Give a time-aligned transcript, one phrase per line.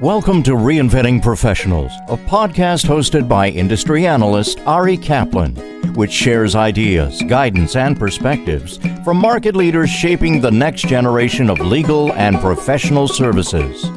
[0.00, 5.56] Welcome to Reinventing Professionals, a podcast hosted by industry analyst Ari Kaplan,
[5.94, 12.12] which shares ideas, guidance, and perspectives from market leaders shaping the next generation of legal
[12.12, 13.90] and professional services.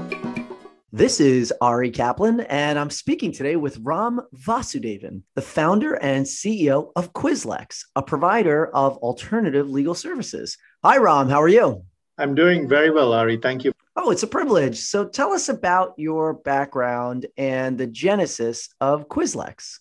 [0.92, 6.92] This is Ari Kaplan, and I'm speaking today with Ram Vasudevan, the founder and CEO
[6.96, 10.58] of QuisLex, a provider of alternative legal services.
[10.84, 11.30] Hi, Ram.
[11.30, 11.86] How are you?
[12.22, 13.38] I'm doing very well, Ari.
[13.38, 14.80] Thank you Oh, it's a privilege.
[14.80, 19.80] So tell us about your background and the genesis of QuisLex.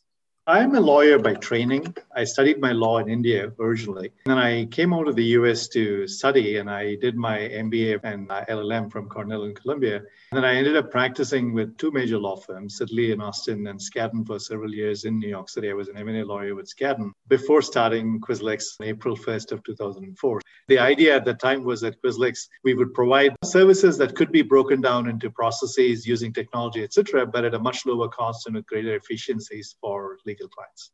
[0.50, 1.94] I'm a lawyer by training.
[2.16, 4.10] I studied my law in India originally.
[4.24, 8.00] And then I came out of the US to study and I did my MBA
[8.02, 9.98] and LLM from Cornell and Columbia.
[9.98, 13.78] And then I ended up practicing with two major law firms, Sidley in Austin and
[13.78, 15.70] Skadden for several years in New York City.
[15.70, 20.40] I was an M&A lawyer with Skadden before starting QuisLex April 1st of 2004.
[20.66, 24.42] The idea at the time was that QuisLex, we would provide services that could be
[24.42, 28.66] broken down into processes using technology, etc., but at a much lower cost and with
[28.66, 30.90] greater efficiencies for legal legal clients.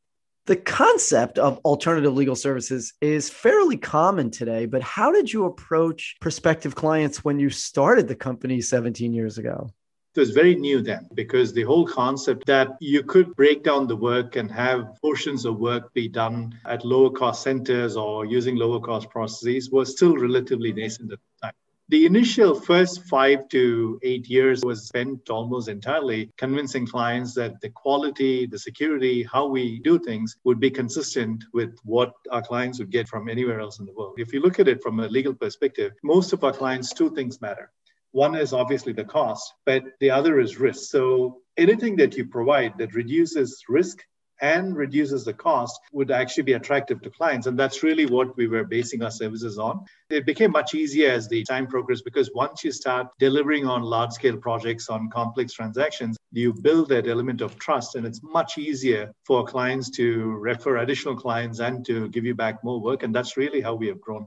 [0.46, 6.16] The concept of alternative legal services is fairly common today, but how did you approach
[6.20, 9.70] prospective clients when you started the company 17 years ago?
[10.14, 13.96] It was very new then because the whole concept that you could break down the
[13.96, 18.80] work and have portions of work be done at lower cost centers or using lower
[18.80, 21.54] cost processes was still relatively nascent at the time.
[21.88, 27.70] The initial first five to eight years was spent almost entirely convincing clients that the
[27.70, 32.90] quality, the security, how we do things would be consistent with what our clients would
[32.90, 34.16] get from anywhere else in the world.
[34.18, 37.40] If you look at it from a legal perspective, most of our clients, two things
[37.40, 37.70] matter.
[38.10, 40.90] One is obviously the cost, but the other is risk.
[40.90, 44.02] So anything that you provide that reduces risk
[44.40, 47.46] and reduces the cost would actually be attractive to clients.
[47.46, 49.84] And that's really what we were basing our services on.
[50.10, 54.12] It became much easier as the time progressed because once you start delivering on large
[54.12, 59.12] scale projects, on complex transactions, you build that element of trust and it's much easier
[59.24, 63.02] for clients to refer additional clients and to give you back more work.
[63.02, 64.26] And that's really how we have grown.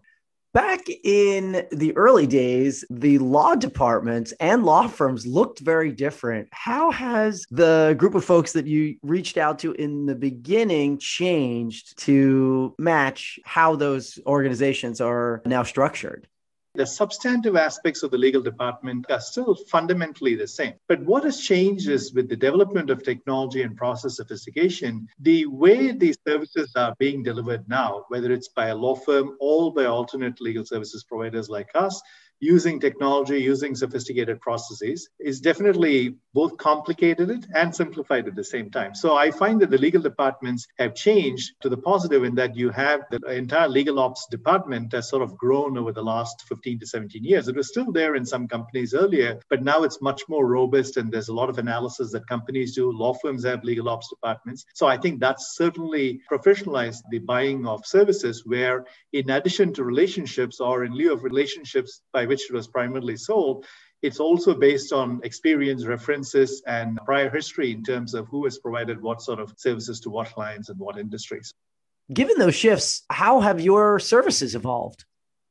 [0.51, 6.47] Back in the early days, the law departments and law firms looked very different.
[6.51, 11.99] How has the group of folks that you reached out to in the beginning changed
[11.99, 16.27] to match how those organizations are now structured?
[16.75, 20.75] The substantive aspects of the legal department are still fundamentally the same.
[20.88, 25.91] But what has changed is with the development of technology and process sophistication, the way
[25.91, 30.40] these services are being delivered now, whether it's by a law firm or by alternate
[30.40, 32.02] legal services providers like us,
[32.40, 38.72] using technology, using sophisticated processes is definitely both complicated it and simplified at the same
[38.72, 38.96] time.
[38.96, 42.69] So I find that the legal departments have changed to the positive in that you
[42.69, 46.86] have the entire legal ops department has sort of grown over the last 15 to
[46.86, 47.47] 17 years.
[47.47, 51.12] It was still there in some companies earlier, but now it's much more robust and
[51.12, 52.92] there's a lot of analysis that companies do.
[52.92, 54.66] Law firms have legal ops departments.
[54.74, 60.59] So I think that's certainly professionalized the buying of services where in addition to relationships
[60.59, 63.66] or in lieu of relationships by which it was primarily sold,
[64.02, 69.02] it's also based on experience, references, and prior history in terms of who has provided
[69.02, 71.53] what sort of services to what clients and what industries.
[72.12, 75.06] Given those shifts, how have your services evolved?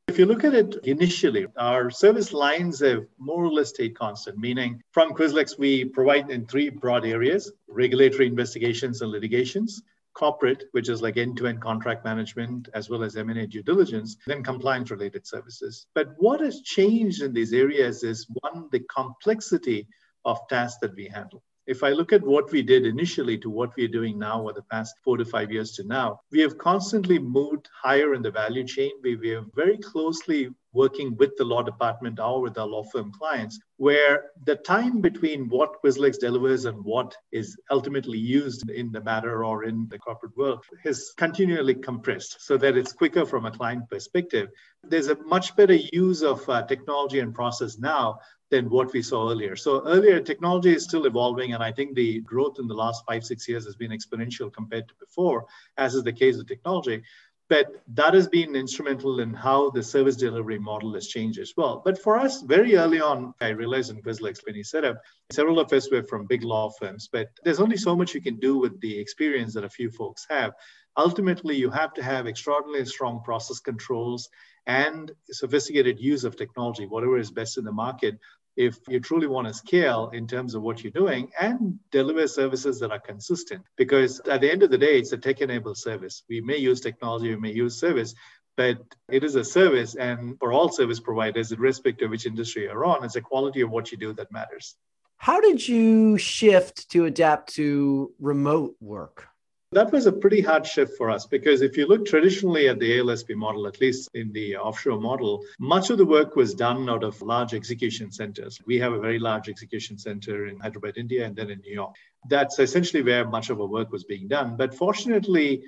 [0.09, 4.39] If you look at it initially, our service lines have more or less stayed constant,
[4.39, 9.83] meaning from QuisLex, we provide in three broad areas regulatory investigations and litigations,
[10.15, 15.27] corporate, which is like end-to-end contract management, as well as M&A due diligence, then compliance-related
[15.27, 15.87] services.
[15.95, 19.87] But what has changed in these areas is one, the complexity
[20.25, 21.43] of tasks that we handle.
[21.69, 24.55] If I look at what we did initially to what we are doing now over
[24.55, 28.31] the past four to five years to now, we have constantly moved higher in the
[28.31, 28.93] value chain.
[29.03, 33.12] We, we are very closely working with the law department or with our law firm
[33.12, 39.03] clients, where the time between what QuisLex delivers and what is ultimately used in the
[39.03, 43.51] matter or in the corporate world is continually compressed so that it's quicker from a
[43.51, 44.49] client perspective.
[44.84, 49.31] There's a much better use of uh, technology and process now than what we saw
[49.31, 49.56] earlier.
[49.56, 53.24] So earlier, technology is still evolving, and I think the growth in the last five,
[53.24, 55.47] six years has been exponential compared to before,
[55.77, 57.03] as is the case with technology.
[57.48, 61.80] But that has been instrumental in how the service delivery model has changed as well.
[61.83, 65.59] But for us, very early on, I realized in QuisLex when he set up, several
[65.59, 68.59] of us were from big law firms, but there's only so much you can do
[68.59, 70.53] with the experience that a few folks have.
[70.98, 74.28] Ultimately, you have to have extraordinarily strong process controls
[74.66, 78.18] and sophisticated use of technology, whatever is best in the market,
[78.59, 82.81] if you truly want to scale in terms of what you're doing and deliver services
[82.81, 83.63] that are consistent.
[83.77, 86.25] Because at the end of the day, it's a tech enabled service.
[86.28, 88.16] We may use technology, we may use service,
[88.57, 88.78] but
[89.09, 89.95] it is a service.
[89.95, 93.71] And for all service providers, irrespective of which industry you're on, it's the quality of
[93.71, 94.75] what you do that matters.
[95.19, 99.28] How did you shift to adapt to remote work?
[99.72, 103.00] That was a pretty hard shift for us because if you look traditionally at the
[103.00, 107.04] ALSP model, at least in the offshore model, much of the work was done out
[107.04, 108.59] of large execution centers.
[108.65, 111.94] We have a very large execution center in Hyderabad, India, and then in New York.
[112.30, 114.56] That's essentially where much of our work was being done.
[114.56, 115.65] But fortunately,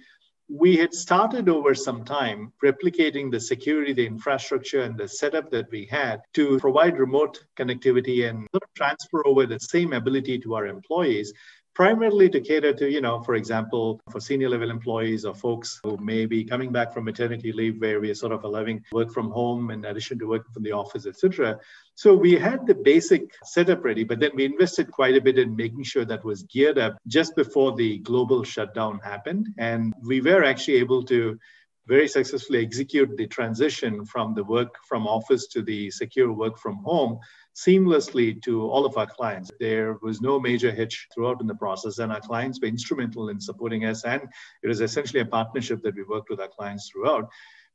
[0.49, 5.71] we had started over some time replicating the security, the infrastructure, and the setup that
[5.71, 11.33] we had to provide remote connectivity and transfer over the same ability to our employees
[11.81, 15.97] primarily to cater to, you know, for example, for senior level employees or folks who
[15.97, 19.31] may be coming back from maternity leave where we are sort of allowing work from
[19.31, 21.59] home in addition to working from the office, etc.
[21.95, 25.57] So we had the basic setup ready, but then we invested quite a bit in
[25.57, 29.47] making sure that was geared up just before the global shutdown happened.
[29.57, 31.39] And we were actually able to
[31.87, 36.77] very successfully execute the transition from the work from office to the secure work from
[36.85, 37.21] home
[37.55, 39.51] seamlessly to all of our clients.
[39.61, 43.41] There was no major hitch throughout in the process, and our clients were instrumental in
[43.41, 44.05] supporting us.
[44.05, 44.23] And
[44.63, 47.29] it was essentially a partnership that we worked with our clients throughout.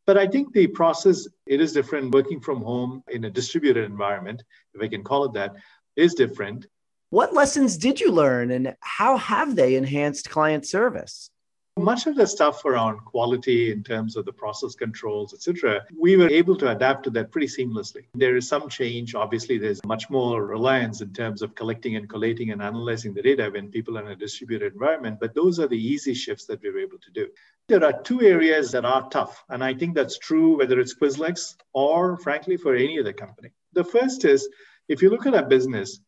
[0.06, 2.13] But I think the process, it is different.
[2.13, 4.44] Working from home in a distributed environment,
[4.74, 5.56] if I can call it that,
[5.95, 6.68] is different.
[7.10, 11.30] What lessons did you learn, and how have they enhanced client service?
[11.77, 16.30] Much of the stuff around quality in terms of the process controls, etc., we were
[16.30, 18.06] able to adapt to that pretty seamlessly.
[18.13, 19.13] There is some change.
[19.13, 23.50] Obviously, there's much more reliance in terms of collecting and collating and analyzing the data
[23.51, 26.72] when people are in a distributed environment, but those are the easy shifts that we
[26.72, 27.27] were able to do.
[27.68, 31.56] There are two areas that are tough, and I think that's true whether it's QuisLex
[31.74, 33.51] or, frankly, for any other company.
[33.74, 34.48] The first is
[34.88, 36.00] if you look at our business,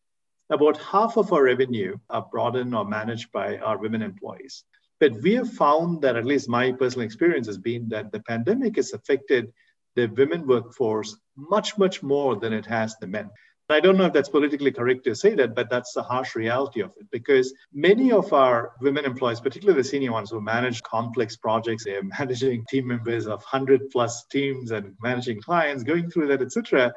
[0.48, 4.64] about half of our revenue are brought in or managed by our women employees.
[5.00, 8.76] But we have found that, at least my personal experience has been that the pandemic
[8.76, 9.52] has affected
[9.94, 13.30] the women workforce much, much more than it has the men.
[13.70, 16.80] I don't know if that's politically correct to say that, but that's the harsh reality
[16.80, 21.36] of it because many of our women employees, particularly the senior ones who manage complex
[21.36, 26.40] projects, they're managing team members of 100 plus teams and managing clients, going through that,
[26.40, 26.92] etc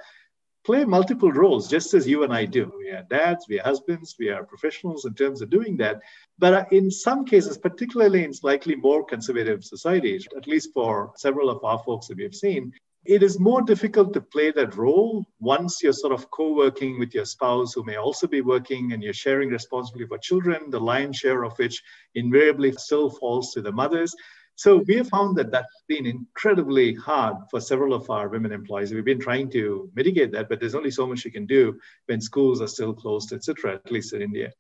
[0.64, 2.72] play multiple roles, just as you and I do.
[2.78, 6.02] We are dads, we are husbands, we are professionals in terms of doing that.
[6.38, 11.50] But uh, in some cases, particularly in slightly more conservative societies, at least for several
[11.50, 12.74] of our folks that we have seen,
[13.04, 17.26] it is more difficult to play that role once you're sort of co-working with your
[17.26, 21.44] spouse who may also be working and you're sharing responsibility for children, the lion's share
[21.44, 21.82] of which
[22.14, 24.16] invariably still falls to the mothers.
[24.56, 28.94] So we have found that that's been incredibly hard for several of our women employees.
[28.94, 32.22] We've been trying to mitigate that, but there's only so much you can do when
[32.22, 33.76] schools are still closed, etc.
[33.76, 34.52] At least in India.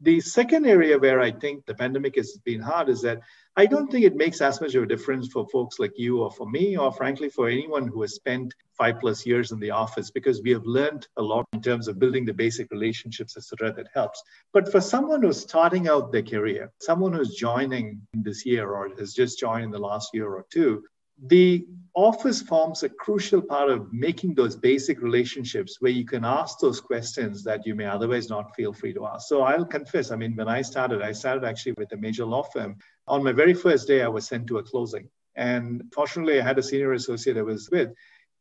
[0.00, 3.20] The second area where I think the pandemic has been hard is that
[3.56, 6.30] I don't think it makes as much of a difference for folks like you or
[6.32, 10.10] for me, or frankly, for anyone who has spent five plus years in the office,
[10.10, 13.88] because we have learned a lot in terms of building the basic relationships, etc., that
[13.94, 14.20] helps.
[14.52, 19.14] But for someone who's starting out their career, someone who's joining this year or has
[19.14, 20.82] just joined in the last year or two,
[21.26, 26.58] the office forms a crucial part of making those basic relationships where you can ask
[26.58, 29.28] those questions that you may otherwise not feel free to ask.
[29.28, 32.42] So I'll confess, I mean, when I started, I started actually with a major law
[32.42, 32.76] firm.
[33.06, 35.08] On my very first day, I was sent to a closing.
[35.36, 37.92] And fortunately, I had a senior associate I was with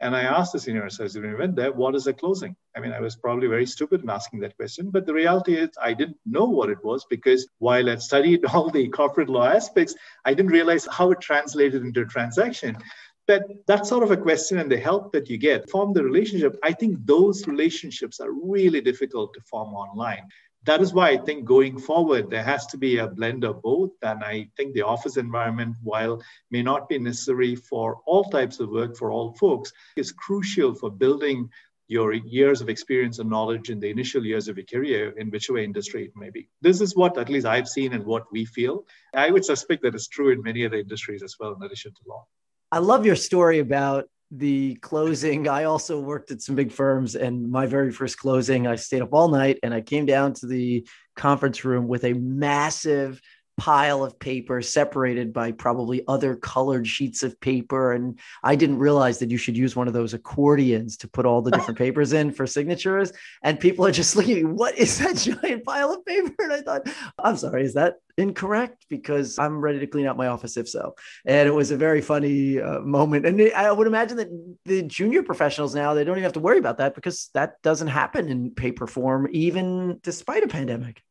[0.04, 2.56] and I asked the senior associate when we went there, what is the closing?
[2.76, 5.70] I mean, I was probably very stupid in asking that question, but the reality is
[5.82, 9.96] I didn't know what it was because while I'd studied all the corporate law aspects,
[10.26, 12.78] I didn't realize how it translated into a transaction.
[13.28, 16.58] But that sort of a question and the help that you get form the relationship.
[16.62, 20.28] I think those relationships are really difficult to form online
[20.66, 23.92] that is why I think going forward, there has to be a blend of both.
[24.02, 28.70] And I think the office environment, while may not be necessary for all types of
[28.70, 31.50] work for all folks, is crucial for building
[31.88, 35.60] your years of experience and knowledge in the initial years of your career in whichever
[35.60, 36.48] industry it may be.
[36.62, 38.86] This is what at least I've seen and what we feel.
[39.14, 42.00] I would suspect that it's true in many other industries as well, in addition to
[42.08, 42.26] law.
[42.72, 44.06] I love your story about
[44.38, 48.76] the closing, I also worked at some big firms, and my very first closing, I
[48.76, 53.22] stayed up all night and I came down to the conference room with a massive
[53.58, 57.94] pile of paper separated by probably other colored sheets of paper.
[57.94, 61.42] And i didn't realize that you should use one of those accordions to put all
[61.42, 63.12] the different papers in for signatures.
[63.44, 66.34] And people are just looking at me what is that giant pile of paper?
[66.40, 66.88] And i thought
[67.20, 68.86] i'm sorry is that incorrect?
[68.90, 70.96] Because i'm ready to clean out my office if so.
[71.26, 73.26] And it was a very funny uh, moment.
[73.26, 74.30] And i would imagine that
[74.66, 77.88] the junior professionals now they don't even have to worry about that because that doesn't
[77.88, 81.02] happen in paper form even despite a pandemic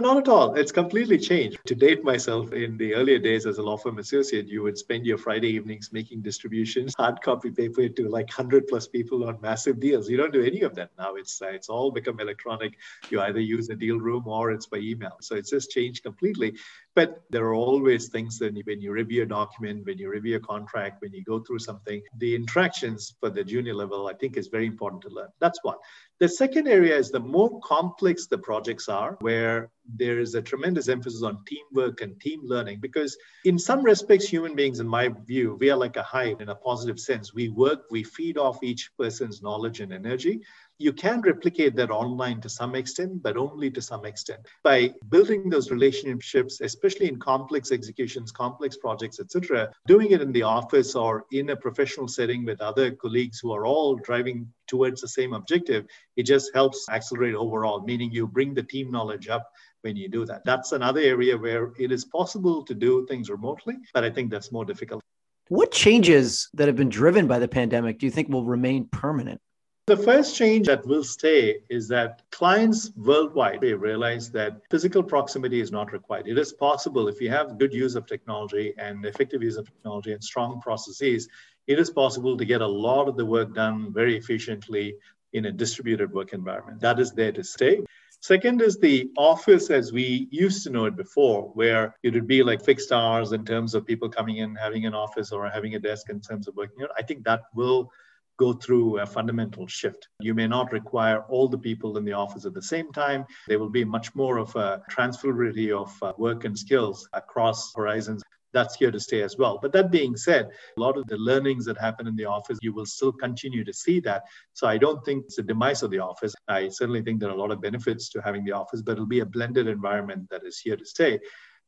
[0.00, 0.54] Not at all.
[0.54, 1.58] It's completely changed.
[1.66, 5.06] To date myself, in the earlier days as a law firm associate, you would spend
[5.06, 9.78] your Friday evenings making distributions, hard copy paper to like 100 plus people on massive
[9.78, 10.08] deals.
[10.08, 11.14] You don't do any of that now.
[11.14, 12.78] It's uh, it's all become electronic.
[13.10, 15.18] You either use a deal room or it's by email.
[15.20, 16.54] So it's just changed completely.
[16.94, 20.40] But there are always things that when you review a document, when you review a
[20.40, 24.48] contract, when you go through something, the interactions for the junior level, I think, is
[24.48, 25.28] very important to learn.
[25.40, 25.76] That's one.
[26.18, 30.88] The second area is the more complex the projects are, where there is a tremendous
[30.88, 35.56] emphasis on teamwork and team learning because in some respects human beings in my view
[35.58, 38.90] we are like a hive in a positive sense we work we feed off each
[38.96, 40.40] person's knowledge and energy
[40.82, 44.40] you can replicate that online to some extent, but only to some extent.
[44.64, 50.42] By building those relationships, especially in complex executions, complex projects, etc., doing it in the
[50.42, 55.08] office or in a professional setting with other colleagues who are all driving towards the
[55.08, 55.86] same objective,
[56.16, 59.48] it just helps accelerate overall, meaning you bring the team knowledge up
[59.82, 60.44] when you do that.
[60.44, 64.50] That's another area where it is possible to do things remotely, but I think that's
[64.50, 65.00] more difficult.
[65.48, 69.40] What changes that have been driven by the pandemic do you think will remain permanent?
[69.88, 75.60] The first change that will stay is that clients worldwide they realize that physical proximity
[75.60, 76.28] is not required.
[76.28, 80.12] It is possible if you have good use of technology and effective use of technology
[80.12, 81.28] and strong processes,
[81.66, 84.94] it is possible to get a lot of the work done very efficiently
[85.32, 86.80] in a distributed work environment.
[86.80, 87.82] That is there to stay.
[88.20, 92.44] Second is the office as we used to know it before, where it would be
[92.44, 95.80] like fixed hours in terms of people coming in, having an office or having a
[95.80, 96.86] desk in terms of working.
[96.96, 97.90] I think that will
[98.38, 100.08] go through a fundamental shift.
[100.20, 103.24] You may not require all the people in the office at the same time.
[103.48, 108.22] There will be much more of a transferability of uh, work and skills across horizons.
[108.52, 109.58] That's here to stay as well.
[109.62, 112.74] But that being said, a lot of the learnings that happen in the office, you
[112.74, 114.24] will still continue to see that.
[114.52, 116.34] So I don't think it's a demise of the office.
[116.48, 119.06] I certainly think there are a lot of benefits to having the office, but it'll
[119.06, 121.18] be a blended environment that is here to stay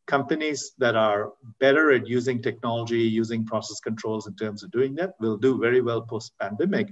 [0.06, 5.14] companies that are better at using technology, using process controls in terms of doing that,
[5.20, 6.88] will do very well post pandemic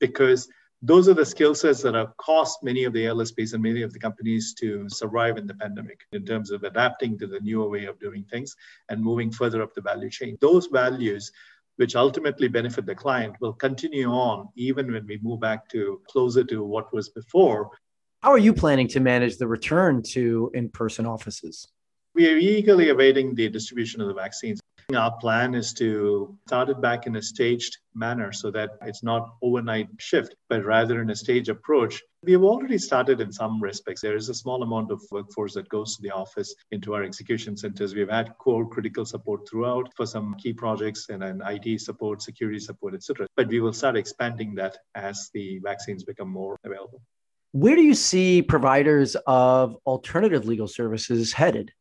[0.00, 0.48] because
[0.82, 3.92] those are the skill sets that have cost many of the LSPs and many of
[3.92, 7.86] the companies to survive in the pandemic in terms of adapting to the newer way
[7.86, 8.54] of doing things
[8.88, 10.36] and moving further up the value chain.
[10.40, 11.32] Those values,
[11.76, 16.44] which ultimately benefit the client, will continue on even when we move back to closer
[16.44, 17.70] to what was before.
[18.22, 21.68] How are you planning to manage the return to in person offices?
[22.16, 24.58] We are eagerly awaiting the distribution of the vaccines.
[24.96, 29.34] Our plan is to start it back in a staged manner so that it's not
[29.42, 32.02] overnight shift, but rather in a stage approach.
[32.22, 34.00] We have already started in some respects.
[34.00, 37.54] There is a small amount of workforce that goes to the office into our execution
[37.54, 37.94] centers.
[37.94, 42.60] We've had core critical support throughout for some key projects and an IT support, security
[42.60, 43.26] support, etc.
[43.36, 47.02] But we will start expanding that as the vaccines become more available.
[47.52, 51.72] Where do you see providers of alternative legal services headed?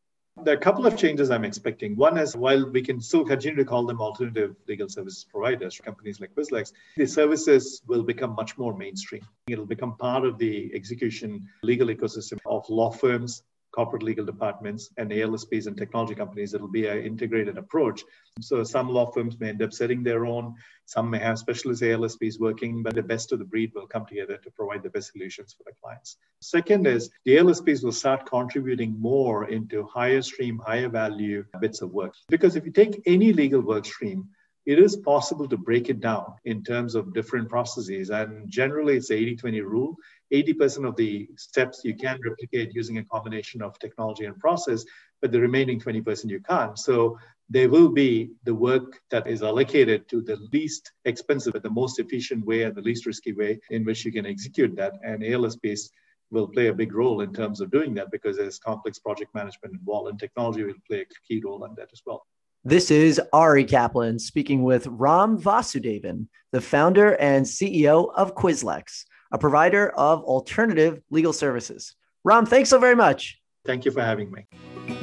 [0.45, 1.95] There are a couple of changes I'm expecting.
[1.95, 6.19] One is while we can still continue to call them alternative legal services providers, companies
[6.19, 9.23] like QuisLex, the services will become much more mainstream.
[9.47, 13.41] It'll become part of the execution legal ecosystem of law firms,
[13.75, 18.03] corporate legal departments and ALSPs and technology companies, it'll be an integrated approach.
[18.39, 20.55] So some law firms may end up setting their own,
[20.85, 24.37] some may have specialist ALSPs working, but the best of the breed will come together
[24.37, 26.17] to provide the best solutions for the clients.
[26.39, 31.91] Second is the ALSPs will start contributing more into higher stream, higher value bits of
[31.91, 32.13] work.
[32.29, 34.29] Because if you take any legal work stream,
[34.65, 38.09] it is possible to break it down in terms of different processes.
[38.09, 39.95] And generally, it's the 80 20 rule.
[40.33, 44.83] 80% of the steps you can replicate using a combination of technology and process,
[45.21, 46.77] but the remaining 20% you can't.
[46.79, 51.69] So there will be the work that is allocated to the least expensive, but the
[51.69, 54.93] most efficient way and the least risky way in which you can execute that.
[55.03, 55.91] And ALSPs
[56.31, 59.75] will play a big role in terms of doing that because there's complex project management
[59.75, 62.25] involved, and technology will play a key role in that as well.
[62.67, 69.37] This is Ari Kaplan speaking with Ram Vasudevan, the founder and CEO of QuisLex, a
[69.37, 71.93] provider of alternative legal services.
[72.23, 73.39] Ram, thanks so very much.
[73.65, 74.47] Thank you for having me.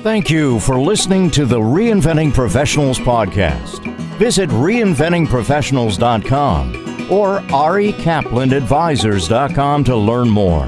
[0.02, 3.78] Thank you for listening to the Reinventing Professionals podcast.
[4.18, 10.66] Visit reinventingprofessionals.com or arikaplanadvisors.com to learn more.